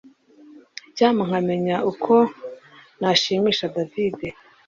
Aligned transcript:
Icyampa 0.89 1.23
nkamenya 1.29 1.75
uko 1.91 2.13
nashimisha 2.99 3.71
David 3.75 4.17